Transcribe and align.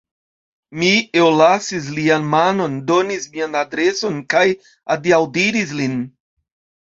Mi 0.83 0.87
ellasis 1.19 1.89
lian 1.97 2.25
manon, 2.31 2.79
donis 2.93 3.27
mian 3.35 3.59
adreson 3.61 4.17
kaj 4.35 4.43
adiaŭdiris 4.97 5.77
lin. 5.83 5.97